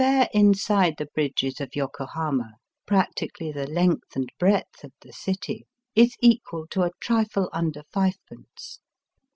191 0.01 0.31
The 0.31 0.31
fare 0.33 0.41
inside 0.43 0.93
the 0.97 1.05
bridges 1.13 1.61
of 1.61 1.75
Yokohama, 1.75 2.53
practically 2.87 3.51
the 3.51 3.67
length 3.67 4.15
and 4.15 4.31
breadth 4.39 4.83
of 4.83 4.93
the 5.01 5.13
city, 5.13 5.67
is 5.93 6.15
equal 6.21 6.65
to 6.71 6.81
a 6.81 6.91
trifle 6.99 7.51
under 7.53 7.83
fivepence. 7.93 8.79